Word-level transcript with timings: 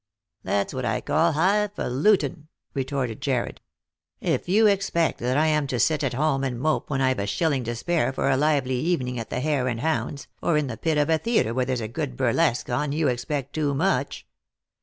"That's 0.43 0.73
what 0.73 0.83
I 0.83 0.99
call 0.99 1.33
high 1.33 1.67
falutin," 1.67 2.47
retorted 2.73 3.21
Jarred." 3.21 3.61
If 4.33 4.49
you 4.49 4.65
expect 4.65 5.19
that 5.19 5.37
I 5.37 5.45
am 5.45 5.67
to 5.67 5.79
sit 5.79 6.03
at 6.03 6.15
home 6.15 6.43
and 6.43 6.59
mope 6.59 6.89
when 6.89 7.01
I've 7.01 7.19
a 7.19 7.27
shilling 7.27 7.63
to 7.65 7.75
spare 7.75 8.11
for 8.11 8.27
a 8.27 8.35
lively 8.35 8.77
evening 8.79 9.19
at 9.19 9.29
the 9.29 9.41
Hare 9.41 9.67
and 9.67 9.81
Hounds, 9.81 10.27
or 10.41 10.57
in 10.57 10.65
the 10.65 10.75
pit 10.77 10.97
of 10.97 11.11
a 11.11 11.19
theatre 11.19 11.53
where 11.53 11.65
there's 11.65 11.81
a 11.81 11.87
good 11.87 12.17
burlesque 12.17 12.67
on, 12.67 12.91
you 12.91 13.09
expect 13.09 13.53
too 13.53 13.75
much. 13.75 14.25